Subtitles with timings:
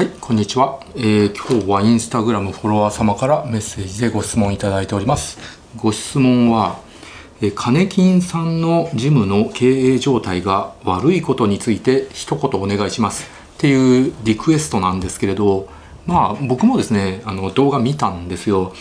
[0.00, 5.36] はい、こんにちは、えー、今日はインスタグラムフォロワー様からメッセージでご質問いただいております。
[5.76, 6.80] ご質問は、
[7.42, 15.68] えー、金金さんのジムの経営状態が悪いことについて一言お願いしますっていうリクエストなんですけれど、
[16.06, 18.72] まあ僕もですね、あの動画見たんですよ。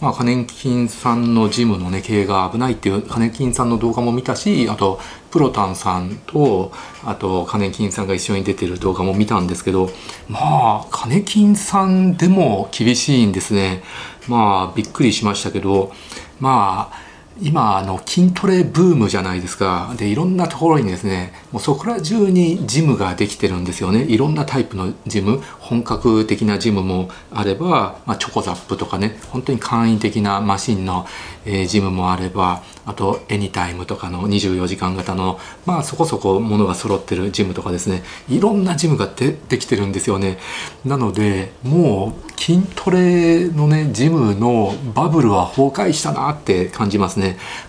[0.00, 6.72] まあ、金金さんのジムのね、経営が危ないっていうカネキンさんの動画も見たし、あと、プロタンさんと、
[7.04, 9.90] あと、金金さんが一緒に出てる動画も見たんですけど、
[10.28, 10.38] ま
[10.84, 13.82] あ、カネキンさんでも厳しいんですね。
[14.28, 15.92] まあ、びっくりしましたけど、
[16.38, 17.07] まあ、
[17.40, 19.94] 今あの筋トレブームじゃないですか。
[19.96, 24.02] でいろんなところにですねもうそこら中にジムができてるんですよね。
[24.04, 31.06] いろんなタイプのジム本格的なジムもあれば、まあ、チョコザップとかね本当に簡易的なマシンの、
[31.44, 38.02] えー、ジムもあればあとエニタイムとかの24時間型のまあそこそこものが揃ってるジムとかですね。
[38.28, 40.38] いろんなジムがでできてるんですよね。
[40.84, 47.27] なのでもう筋トレのねジムのバブルは崩壊したなって感じますね。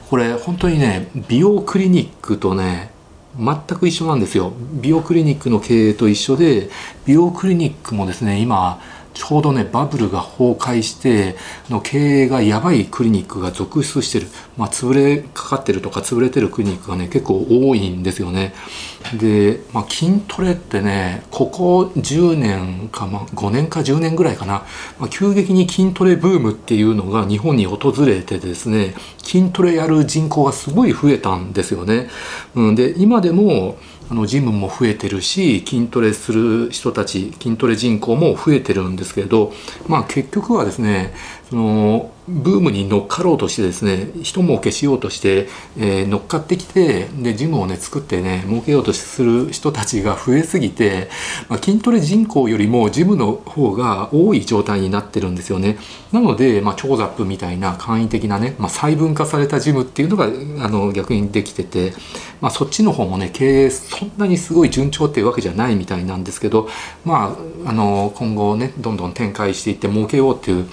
[0.09, 2.91] これ本当にね美容クリニックとね
[3.37, 4.53] 全く一緒なんですよ。
[4.81, 6.69] 美容クリニックの経営と一緒で
[7.05, 8.81] 美容クリニックもですね今
[9.19, 11.35] ちょうどねバブルが崩壊して
[11.69, 18.53] の経営がやばいクリニックが続出してる、まあ、潰れかかってるとか潰れてるクリニックがね結構多いんですよね。
[19.19, 24.63] で、まあ、筋トレってねここ10年か、まあ、5年か10年ぐらいかな、
[24.99, 32.09] まあ、急激に筋トレブームっていうのが日本に訪れてですね筋トレやる人口がすごい増えたんですよね、
[32.55, 33.77] うん、で今でも
[34.11, 39.53] あのジムも増えてるし筋トレする人たち筋トレ人口も増えてるんですけれど
[39.87, 41.13] まあ結局はですね
[41.49, 45.47] そのブームに乗っかろうとしてですね一儲けしようとして、
[45.77, 51.09] えー、乗っかってきてでジムをね作ってね儲けようとする人たちが増えすぎて、
[51.49, 55.77] まあ、筋トレ人口よりもジムの方が多い状態になってるんですよね。
[56.11, 60.29] なので、まあ、超ザップみたいな簡易的なね、まあ、細分化されたジムっていうのがあ
[60.69, 61.93] の逆にできてて、
[62.41, 66.69] まあ、そっちの方もね経営そんなにすごい順調っていうわけじゃないみたいなんですけど
[67.05, 67.35] ま
[67.65, 70.67] ああの今後ねどんどん展開していって儲けようっていう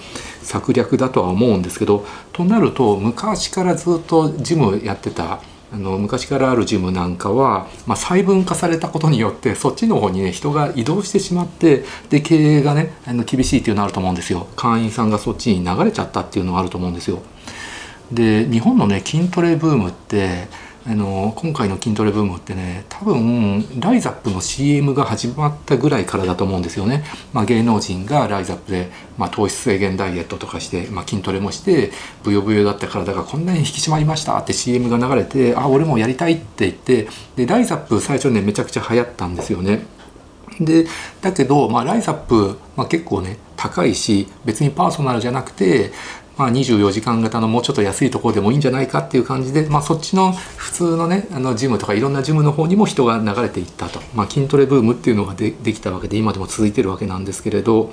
[0.47, 14.47] 策略だとは思うんですけどとなると昔からずっとジムやってたあの昔からあるジムなんかは、まあ、細分化されたことによってそっちの方にね人が移動してしまってで経営がねあの厳しいっていうのあると思うんですよ。
[14.55, 17.21] 会員さんがそっちに流れちゃったっていうのはあると思うんですよ。
[18.13, 20.47] で日本のね筋トレブームって
[20.89, 27.03] あの今回の筋トレブームってね多分ライザップの CM が始まったぐらいからだと思うんですよね、
[27.33, 31.91] まあ、芸能人がライザップで、まあ、糖質制限ダイエットとかして、まあ、筋トレもして
[32.23, 39.85] ブヨブヨだった体がこんなに引き締まりましたって CM が流れてあ俺もやりたいって言ってでライザップ最初ねめちゃくちゃ流行ったんですよね。
[40.61, 40.87] で
[41.21, 45.91] だけど、まあ、ライザップ、まあ、結構ね高いし別にパーソナルじゃなくて
[46.37, 57.91] まあ、24時間型のもうちょっと安いところでもいいんじゃないかっていう感じで、まあ、そっちの普通のねあのジムとかいろんなジムの方にも人が流れていったと、まあ、筋トレブームっていうのがでできたわけで今でも続いてるわけなんですけれど。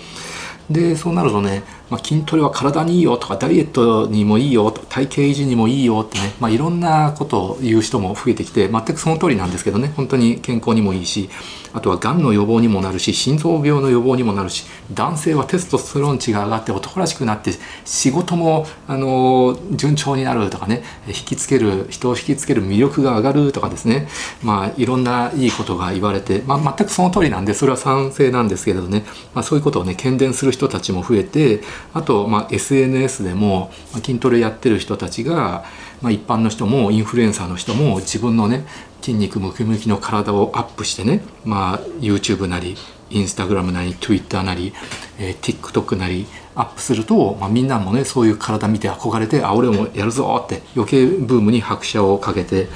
[0.70, 9.92] でそうなるとね、まあ、筋トレは体にいいよとかダイエットにもいいよと体型維持にもいいよってね、まあ、いろんなことを言う人も増えてきて全くその通りなんですけどね。
[9.94, 11.28] 本当に健康にもいいし。
[11.74, 17.52] あとはがんの予防にもなるし心臓病の予防にもなるし男性はテストステロン値が上がって男らしくなって
[17.84, 24.08] 仕事もあの順調になるとかね引きつける人を引きつける魅力が上がるとかですね。
[24.42, 29.04] まあいろんないいことが言われて、まあ、全くその通りなんでそれは賛成なんですけれどね、
[29.34, 31.60] まあ、そういうことをね喧伝する人たちも増えて
[31.92, 35.64] あと、まあ、SNS でも筋トレやってる人たちが、
[36.02, 38.66] まあ、一般の人もインフルエンサーの人も自分のね
[39.04, 42.74] 筋肉ムキムキの体をアップしてね、まあ、YouTube なり
[43.10, 44.72] Instagram なり Twitter なり、
[45.18, 52.68] えー、TikTok なりアップすると、まあ、みんなもねそういう体見て憧れてあ俺もやるぞって余計ブームに拍車をかけて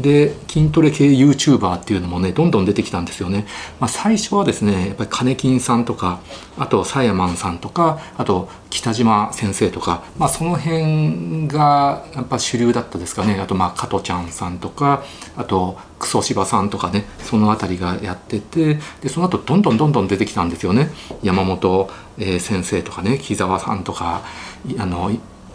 [0.00, 3.46] で筋トレ系 YouTuber っていうのもねどんどん出てきたんですよね、
[3.80, 6.20] まあ、最初はですねやっぱり金金さんとか
[6.58, 13.38] あとサヤマンさんとかあと北島先生とか、まあ、その辺がやっぱ主流だったですかね。
[13.38, 15.04] あとまあ加トちゃんさんとか
[15.36, 20.90] あとクソ柴さんとかねその辺りがやっててでその後どんどんどんどん出てきたんですよね。
[21.22, 24.22] 山本、え、先生とかね木澤さんとか
[24.78, 25.10] あの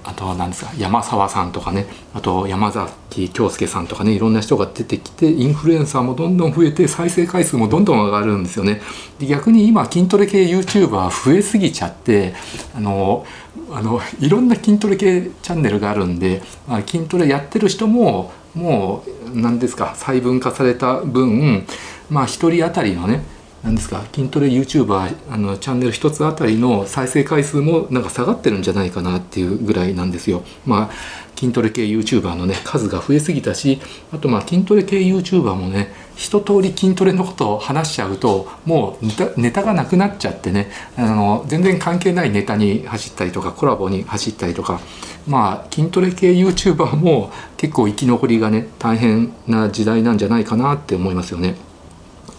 [0.08, 8.82] あとは何ですか山沢さんとかねあと山崎京介さんとかねいろんな人が出てきてインフルエンサーもどんどん増えて再生回数もどんどん上がるんですよね。
[9.20, 12.34] で逆に今筋トレ系 YouTuber 増えすぎちゃって
[12.74, 13.26] あの
[13.70, 21.66] あのいろんな筋トレ系チャンネルがあるんで、まあ、筋トレやってる人ももう何ですか細分化された分
[22.10, 23.24] まあ1人当たりのね
[23.64, 24.04] 何ですか？
[24.14, 30.44] 筋トレ YouTuber あのチャンネル一つあたりの再生回数もなんか下がってるんじゃないかなっていうぐらいなんですよ。
[30.66, 33.80] まあ筋トレ系 YouTuber のね数が増えすぎたし
[34.12, 44.80] あとまあ筋トレ系 YouTuber もね一通り筋トレのことを話しちゃうともうネタネタがなくなっちゃってねあの全然関係ないネタに走ったりとかコラボに走ったりとか
[45.28, 51.56] まあ筋トレ系 YouTuber も結構生き残りがね大変な時代なんじゃないかなって思いますよね。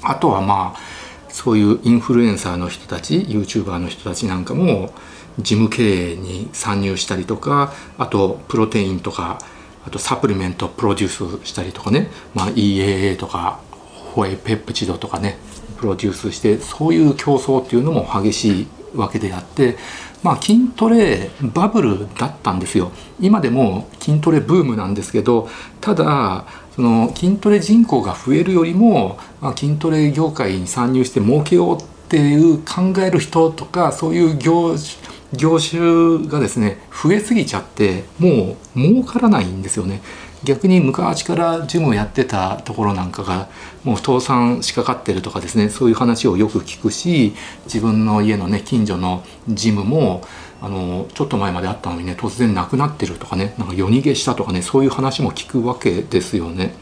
[0.02, 0.97] あとはまあ
[1.28, 4.92] そういうインフルエンサーの人たち YouTuber の人たちなんかも
[5.38, 9.38] 事務経営に参入したりとかあとプロテインとか
[9.86, 13.60] あとサプリメントプロデュースしたりとかね、まあ、EAA とか
[14.14, 15.38] ホエペプチドとかね
[15.78, 19.76] プロデュースしてそういう競争っていうのも激しいわけであって
[20.23, 22.90] まあ筋トレバブルだったんですよ。
[23.20, 25.49] 今でも筋トレブームなんですけど
[25.81, 26.44] ただ
[26.75, 34.76] その筋トレ人口が増えるよりも、まあ、筋トレ業界に参入して儲けようっていう考える人とかそういう業
[35.32, 40.00] 業種がですね増えすぎちゃってもう儲からないんですよね。
[40.44, 43.49] 逆に昔からジムをやってたところなんかが
[43.85, 50.23] もう倒産しかかってるとかですねそういう話をよく聞くし自分の家のね近所のジムも
[50.61, 56.75] あのちょっと前まであったのにね突然なくなってるとかねなんか夜逃げしたとかねそういう話も聞くわけですよね。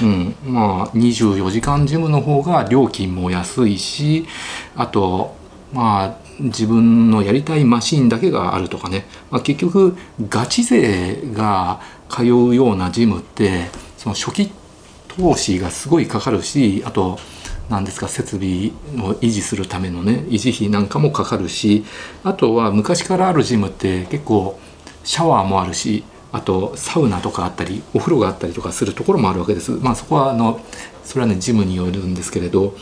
[0.00, 4.26] うん、まあ24時間ジムの方が料金も安いし
[4.74, 5.36] あと
[5.72, 9.96] まあ自分のやりたいマシンだけがあるとかね、まあ、結局
[10.28, 11.80] ガチ勢が
[12.12, 14.52] 通うようなジムってその初期
[15.08, 17.18] 投資がすごいかかるしあと
[17.70, 18.68] 何ですか設備
[18.98, 21.84] を維持するためのね維持費なんかもかかるし
[22.22, 24.58] あとは昔からあるジムって結構
[25.04, 29.72] シャワーもあるしあとサウナとかあったりお風呂があったりとかするところもあるわけです。
[29.72, 30.60] まあそこはあの
[31.04, 32.74] それはねジムによるんですけれど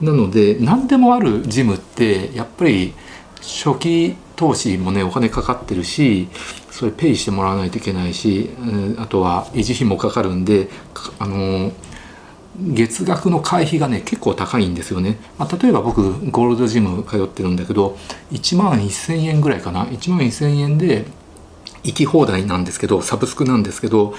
[0.00, 2.94] なので何でもあるジムってやっぱり
[3.40, 6.28] 初期投資もねお金かかってるし
[6.82, 10.68] それペイしてもらわないといけないし、うんあとは維持費もかかるんで
[11.20, 11.70] あの
[12.58, 16.02] 月額の会費がね結構高いんですよね、まあ、例えば僕
[16.32, 17.96] ゴールドジム通ってるんだけど
[18.32, 19.84] 1万1000円ぐらいかな。
[19.84, 21.06] 1万1000円で
[21.84, 24.14] 行き放題なんですけどサブスクなんですけど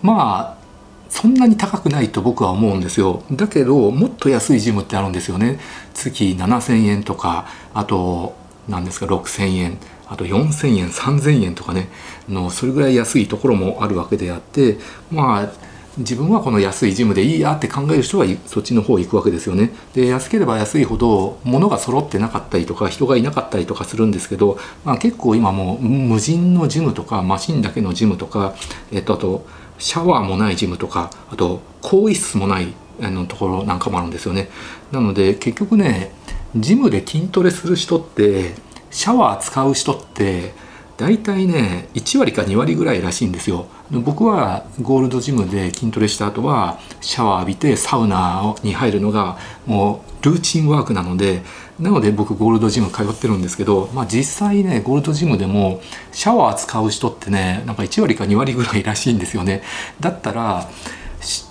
[0.00, 0.64] まあ
[1.08, 3.24] そんなに高くないと僕は思うんですよ。
[3.32, 5.58] だけどもっと安いジムってあるんですよね。
[5.94, 8.36] 月7000円とかあと
[8.68, 9.78] 何ですか6000円。
[10.06, 11.88] あと4000円3000円とかね
[12.28, 14.78] のそれぐらい安いところもあるわけであって
[15.10, 19.70] まあ自分はこの安いジムでいいやって考える人はそっちの方行くわけですよね。
[19.94, 28.54] で安ければ安いほど物が揃ってなかったりとか人がいなかったりとかするんですけど、まあ、結構今もう無人のジムとかマシンだけのジムとか、
[28.92, 29.46] えっと、あと
[29.78, 34.48] シャワーもないジムとかあと更衣室もないあのところなんかもあるんですよね。
[34.90, 36.12] なので結局ね
[36.56, 38.54] ジムで筋トレする人って
[38.94, 40.54] シャワー使う人って
[40.96, 43.66] 大体ね1割か2割ぐらいらしいんですよ。
[43.90, 49.36] 僕はゴールドジムで筋トレした後はシャワー浴びてサウナに入るのが
[49.66, 51.42] もうルーチンワークなので
[51.78, 55.80] なので僕ゴールドジム通ってるんですけど、まあ、実際ねゴールドジムでも
[56.12, 59.62] シャワー使う人ってねなんか1割か2割ぐらいらしいんですよね。
[59.98, 60.70] だったら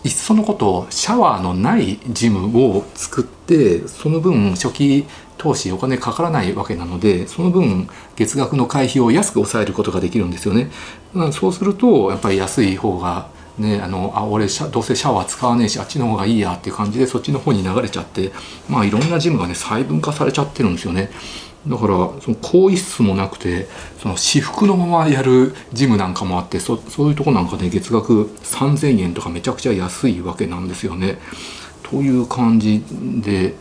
[0.03, 5.05] いっそのことシャワーのないジムを作ってその分初期
[5.43, 10.71] 投資お金かからないわけなのでその分月額の会費を安く抑えることができるんですよね。
[11.33, 18.31] そうするとやっぱり安い方がね、あのあ俺どうせシャワー使わねえしあっちの方がいいやっていう感じでそっちの方に流れちゃって
[18.67, 21.11] まあいろんなジムがね細分化されちゃってるんですよね。
[21.67, 23.67] だからその更衣室もなくて
[24.01, 31.19] その私服のままやるジムなんかもあってそそういうとこなんかね月額3,000円とかめちゃくちゃ安いわけなんですよね。
[31.83, 32.83] という感じ
[33.21, 33.53] で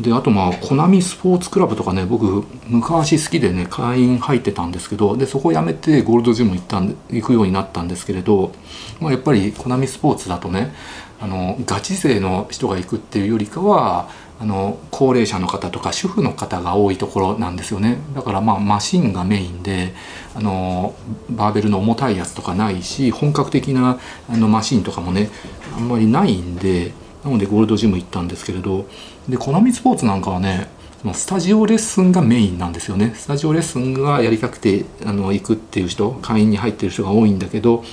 [0.00, 8.52] であとまあコナミスポーツクラブとかね僕昔好きでね会員入ってたんですけどでそこを辞めてゴールドジム行ったん行くようになったんですけれど、
[9.00, 10.72] まあ、やっぱりコナミスポーツだとね
[11.20, 14.08] あのガチ勢の人が行くっていうよりかは
[14.40, 17.98] あの高齢者の方とか主婦の方が多いところなんですよね。
[18.14, 19.94] だからまあマシンがメインで
[20.36, 20.94] あの
[21.28, 23.98] バーベルの重たいやつとかないし本格的な
[24.30, 25.30] あのマシンとかもね
[25.76, 26.92] あんまりないんで
[27.24, 28.86] なのでゴールドジム行ったんですけれど
[29.28, 30.68] でコナミスポーツなんかはね
[31.14, 37.84] スタジオレッスンがメインなんですよねスタジオレッスンがやりたくてあの行くっていう人会員に入ってる人が多いんだけど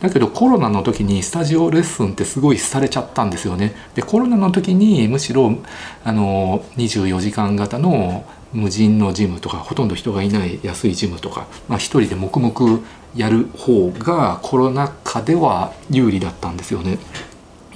[0.00, 5.56] だけどコロナの時にスタジオレッスンってすごい廃れちゃったんですよねでコロナの時にむしろ
[6.04, 12.80] あの24時間型の無人のジムとかほとんど人がいない安いジムとか、まあ、一人で黙々
[13.16, 16.98] やる方がコロナ禍では有利だったんですよね。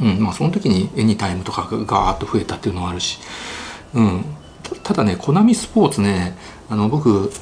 [0.00, 3.18] うんまあ、その時にエニタイムとかがガーッと増えたっていうのはあるし。
[3.94, 4.24] うん、
[4.82, 6.36] ただねコナミスポーツね
[6.68, 7.32] あの僕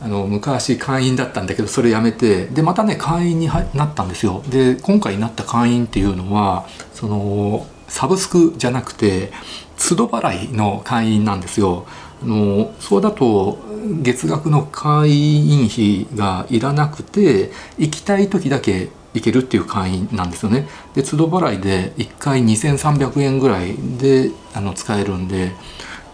[0.00, 4.42] あの昔会員だったんだけどそれやめてでまたね会員になったんですよ。
[4.48, 9.32] で今回なった会員っていうのはそのサブスクじゃなくて
[9.78, 11.86] 都度払いの会員なんですよ。
[12.22, 13.58] あのそうだと
[14.02, 20.68] 月額の会員費がいらなくて行きたい時だけ行けるっていう会員なんですよね。
[20.94, 25.52] で都度払いで1回2300円ぐらいであの使えるんで。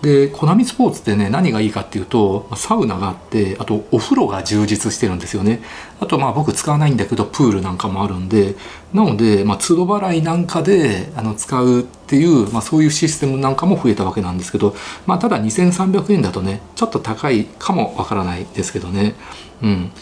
[0.03, 5.63] でコナミスポーツってね何がいいかっていうとサウナがあってあとお風呂が充実してるんですよね。
[6.01, 8.57] あとまあ僕使わないんだけどプールなんかもあるんで。
[8.93, 14.75] なので、まあ、都度払いなんかであの使うっていう、まあ、そういうシステムなんかも増えたわけなんですけど、
[15.07, 19.15] まあ、ただ2300円だとねちょっと高いかもわからないですけどね。
[19.63, 19.93] うん。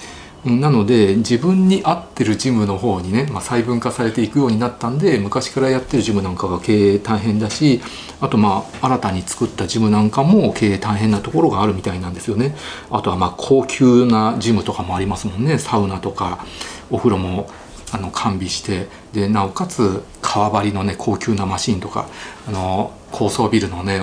[0.45, 7.83] なので自分に合ってるジムの方にね、まあ、細分化されていくようになったんで昔からやってるジムなんかが経営大変だし
[8.23, 12.55] あとまあ新たに作ったジムなんかも経営大変なところがあるみたいなんですよね。
[12.91, 15.59] あとはまあ高級なジムとかもありますもんね。
[15.59, 16.45] サウナとか
[16.91, 17.49] お風呂も
[17.93, 22.09] あの完備してでなおかつ革張りのね高級なマシンとか
[22.49, 24.03] あの高層ビルのね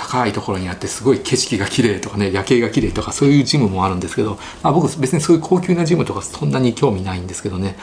[0.00, 7.76] 高いところにあってすごい景色が綺麗とかね夜景が綺麗とかそういうジムもあるんですけど、まあ、僕別にそういう高級なジムとかそんなに興味ないんですけどね。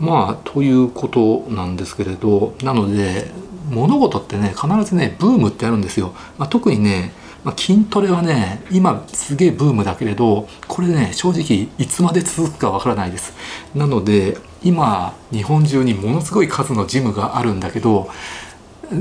[0.00, 3.30] まあということなんですけれどなので
[3.70, 7.12] 物事ってね必ずねブームってあるんですよ、まあ、特にね、
[7.44, 13.32] まあ、筋トレはね今すげえブームだけれどこれね正直いつまで続くかわからないです。
[13.74, 18.10] なので今日本中にものすごい数のジムがあるんだけど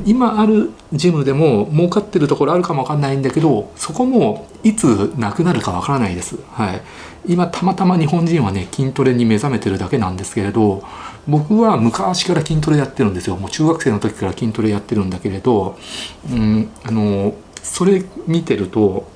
[0.06, 6.82] 今あるジムでも儲かってるところあるかもわかんないんだけどそこもいつなくなるかわからないです、はい、
[7.27, 10.84] 今たまたま日本人はね筋トレに目覚めてるだけなんですけれど
[11.27, 13.36] 僕は昔から筋トレやってるんですよ。
[13.36, 15.75] もう中学生の時から筋トレやってるんだけれど、
[16.32, 19.08] うん、あのそれ見てると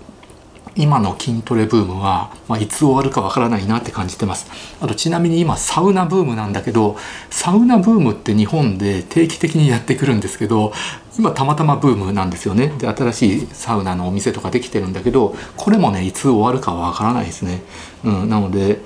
[0.76, 4.50] 今の筋トレブームは、まあ、いつ終わるかわからないなって感じてます。
[4.82, 6.98] あとちなみに今サウナブームなんだけど
[7.30, 10.74] サウナブームって日本で定期的にやってくるんですけど
[11.18, 12.74] 今たまたまブームなんですよね。
[12.78, 17.62] で新しいサウナのお店とかできてるんだけどこれもねいつ終わるかはわからないですね、
[18.04, 18.82] うん、なので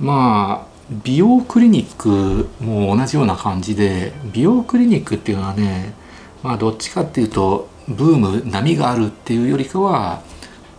[0.00, 5.92] まあ美容クリニックも同じような感じで美容クリニックっていうのはね
[6.42, 10.22] まあどっちかっていうとブーム波があるっていうよりかは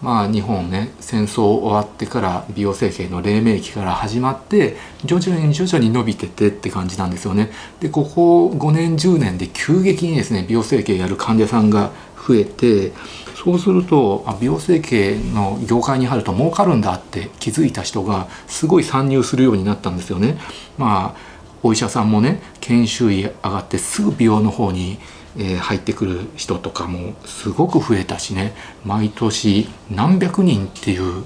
[0.01, 7.51] まあ、日本ね戦争終わってから美容整形の黎明期から始まって徐々に徐々に伸びててって感じなんですよね。
[7.79, 11.91] でここ5年10年で急激にですね美容整形やる患者さんが
[12.27, 12.91] 増えて
[13.35, 20.37] そうすると美容整形の業界に入ると儲かるんだって気づいた人がすごい参入するようになったんですよね。
[20.77, 24.99] まあお医者さんもね研修医上がってすぐ美容の方に
[25.37, 28.53] えー、入ってくる人とかもすごく増えたしね。
[28.85, 31.23] 毎年何百人っていう、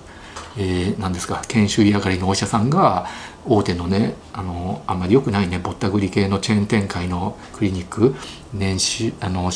[0.57, 3.07] えー、何ですか研修医上がりのお医者さんが
[3.45, 8.15] 大手のねあのあんまり良くないねぼったくり系のチェーン展開のクリニック
[8.53, 9.49] 年収あの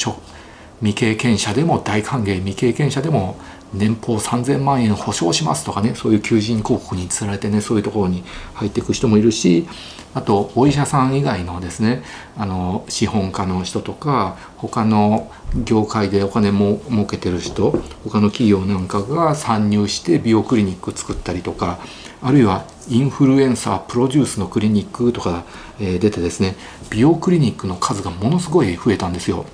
[0.79, 3.37] 未経験者でも大歓迎未経験者でも
[3.77, 9.67] 年俸3000万円保証しますとかねそういう求人広告につられてねそういうところに入っていく人もいるし
[10.13, 12.01] あとお医者さん以外のですね
[12.37, 15.31] あの資本家の人とか他の
[15.65, 17.71] 業界でお金も儲けてる人
[18.05, 21.79] 他の企業なんかが参入して美容クリニック作ったりとか
[22.21, 25.43] あるいはインフルエンサープロデュースのクリニックとか、
[25.79, 26.55] え、出てですね
[26.89, 29.45] 美容クリニックの数がものすごい増えたんですよ。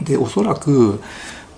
[0.00, 1.00] でおそらく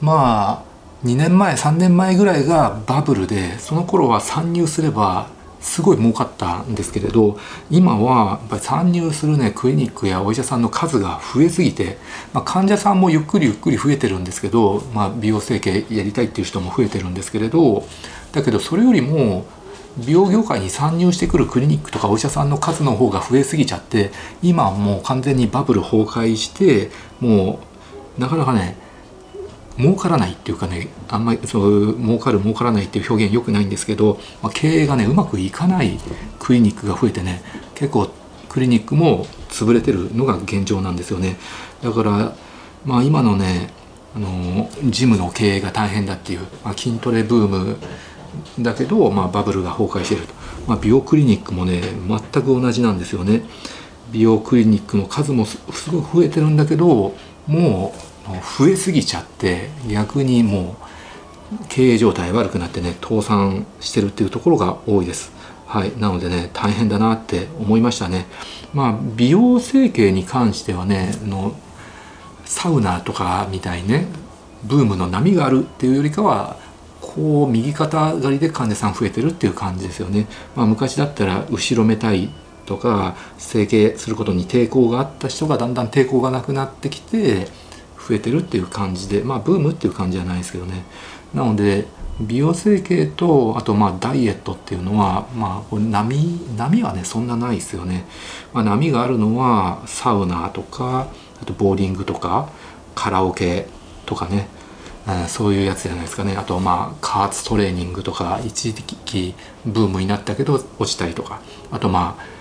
[0.01, 0.70] まあ
[1.05, 5.29] 2年前3年前ぐらいがバブルでその頃は参入すれば
[5.61, 7.39] すごい儲かったんですけれど
[7.71, 11.99] 今はやっぱり参入するねクリニックやお医者さんの数が増えすぎて、
[12.33, 17.85] まあ、患者さんもゆっくりゆっくり増えてるんですけど、まあ、美容整形やりたいっていう人も増えてるんですけれど
[18.33, 19.45] だけどそれよりも
[19.99, 26.91] 美容業界に参入してくるクリニックとかお医者さんの数の方が増えすぎちゃって今はもう完全にバブル崩壊して
[27.21, 27.61] も
[28.17, 28.77] うなかなかね
[29.79, 35.99] 儲からないっていうかねあんまりそう儲かる儲からないっていう表現よくないんですけど、まあ、経営がねうまくいかない
[36.39, 37.43] クリニックが増えてね
[37.75, 38.11] 結構
[38.49, 41.37] クリニックも潰れてるのが現状なんですよね。
[41.83, 42.35] だから
[42.85, 43.71] まあ今のね
[44.15, 47.77] あのジムの経営が大変だっていう、まあ、筋トレブーム
[48.59, 50.35] だけど、まあ、バブルが崩壊してると、
[50.67, 53.43] まあ、美容クリニックもね全く同じなんですよね。
[54.11, 55.59] 美容クリニックの数もす
[55.93, 57.15] ごく増えてるんだけど
[57.47, 58.10] もう
[58.59, 60.91] 増えすぎちゃって逆にもう
[61.69, 65.33] 経営状態悪くなってね倒産してるっていうところが多いです。
[65.67, 68.27] はい、なのでね大変だなって思いましたね。
[68.73, 71.55] まあ美容整形に関してはねの
[72.45, 74.07] サウナとかみたいね
[74.65, 76.57] ブームの波があるっていうよりかは
[77.01, 80.27] こう右肩上がりで患者さん増えてるっていう感じですよね。
[80.55, 82.31] まあ、昔だったら後ろめたい
[82.67, 87.49] とか整形することに抵抗があった人がだんだん抵抗がなくなってきて
[88.11, 90.85] 増えてるっていう感じでまあブームっていう感じじゃないですけどね。
[91.33, 91.87] なので
[92.21, 98.05] 美容整形とあとまあダイエットっていうのはまあ波波はねそんなないですよね、
[98.53, 101.09] まあ、波があるのはサウナとか
[101.41, 102.51] あとボーリングとか
[102.95, 103.69] カラオケ
[104.05, 104.49] とかね、
[105.09, 106.37] うん、そういうやつじゃないですかね。
[106.37, 111.41] あとまあ加圧トレーニングとか一時期ブームになったけど落ちたりとか。
[111.71, 112.41] あとまあ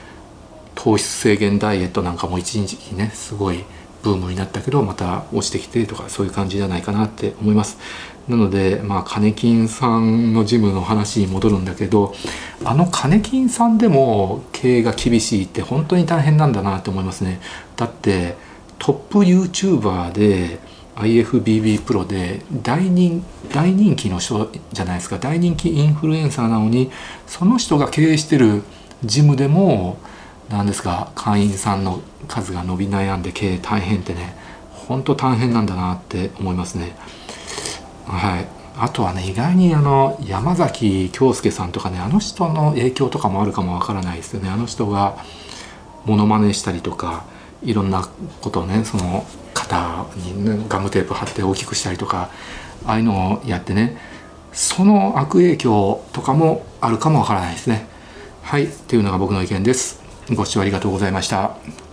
[0.76, 3.66] 糖質制限ダイエットなんかも一時期ねすごい
[4.04, 7.78] ブームになったけどまた落ちてきてとかそういう感じじゃないかなって思います。
[8.28, 12.14] なのでまあ金金さんのジムの話に戻るんだけど
[12.64, 17.42] あの金金さんでも経営が厳しいって本当に大変なんだなって思いますね。
[17.76, 18.36] だって
[18.78, 20.60] トップ YouTuber で
[20.96, 25.18] IFBB プロで大人大人気の人じゃないですか。
[25.18, 26.92] 大人気インフルエンサーなのに
[27.26, 28.64] その人が経営してる
[29.04, 29.98] ジムでも
[30.50, 34.36] 何ですか会員さんの数が伸び悩んで経営大変ってね
[34.88, 36.96] 本当大変なんだなって思いますね。
[38.08, 38.48] はい。
[38.82, 44.50] あとはね意外にあの山崎京介さんとかねあの人の影響とかもあるかもわからないですよね。
[44.50, 45.18] あの人が
[46.06, 47.26] モノマネしたりとか
[47.62, 48.08] いろんな
[48.42, 52.30] ことをねその肩に、ね、ガムテープ貼って大きくしたりとか
[52.86, 53.98] ああいうのをやってね
[54.54, 57.86] その悪影響とかもあるかもわからないですね。
[58.42, 58.66] はい。
[58.66, 60.02] っていうのが僕の意見です。
[60.36, 61.89] ご視聴ありがとうございました。